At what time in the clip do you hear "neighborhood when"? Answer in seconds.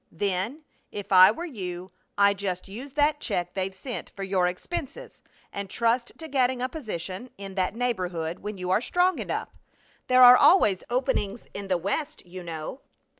7.75-8.57